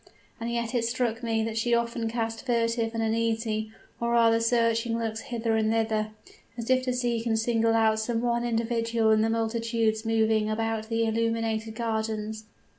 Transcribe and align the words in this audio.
And 0.39 0.51
yet 0.51 0.73
it 0.73 0.83
struck 0.83 1.21
me 1.21 1.43
that 1.43 1.59
she 1.59 1.75
often 1.75 2.09
cast 2.09 2.43
furtive 2.47 2.95
and 2.95 3.03
uneasy, 3.03 3.71
or 3.99 4.13
rather 4.13 4.39
searching 4.39 4.97
looks 4.97 5.19
hither 5.19 5.55
and 5.55 5.71
thither, 5.71 6.09
as 6.57 6.71
if 6.71 6.81
to 6.85 6.93
seek 6.93 7.27
and 7.27 7.37
single 7.37 7.75
out 7.75 7.99
some 7.99 8.19
one 8.21 8.43
individual 8.43 9.11
in 9.11 9.21
the 9.21 9.29
multitudes 9.29 10.03
moving 10.03 10.49
about 10.49 10.89
the 10.89 11.05
illuminated 11.05 11.75
gardens. 11.75 12.45